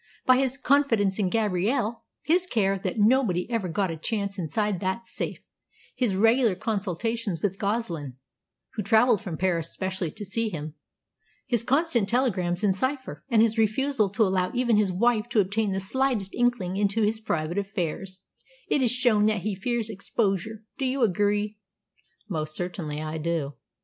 By 0.25 0.37
his 0.39 0.57
confidence 0.57 1.19
in 1.19 1.29
Gabrielle, 1.29 2.05
his 2.25 2.47
care 2.47 2.79
that 2.79 2.97
nobody 2.97 3.47
ever 3.51 3.67
got 3.69 3.91
a 3.91 3.95
chance 3.95 4.39
inside 4.39 4.79
that 4.79 5.05
safe, 5.05 5.45
his 5.95 6.15
regular 6.15 6.55
consultations 6.55 7.43
with 7.43 7.59
Goslin 7.59 8.15
(who 8.73 8.81
travelled 8.81 9.21
from 9.21 9.37
Paris 9.37 9.71
specially 9.71 10.09
to 10.09 10.25
see 10.25 10.49
him), 10.49 10.73
his 11.45 11.61
constant 11.61 12.09
telegrams 12.09 12.63
in 12.63 12.73
cipher, 12.73 13.23
and 13.29 13.43
his 13.43 13.59
refusal 13.59 14.09
to 14.09 14.23
allow 14.23 14.49
even 14.55 14.75
his 14.75 14.91
wife 14.91 15.29
to 15.29 15.39
obtain 15.39 15.69
the 15.69 15.79
slightest 15.79 16.33
inkling 16.33 16.77
into 16.77 17.03
his 17.03 17.19
private 17.19 17.59
affairs, 17.59 18.23
it 18.67 18.81
is 18.81 18.89
shown 18.91 19.25
that 19.25 19.43
he 19.43 19.53
fears 19.53 19.87
exposure. 19.87 20.63
Do 20.79 20.85
you 20.87 21.03
agree?" 21.03 21.59
"Most 22.27 22.55
certainly 22.55 22.99
I 23.03 23.19
do." 23.19 23.53